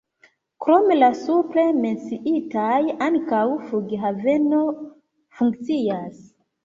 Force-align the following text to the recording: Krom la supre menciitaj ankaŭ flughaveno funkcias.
Krom 0.65 0.87
la 1.01 1.09
supre 1.17 1.65
menciitaj 1.83 2.79
ankaŭ 3.09 3.43
flughaveno 3.67 4.67
funkcias. 5.43 6.19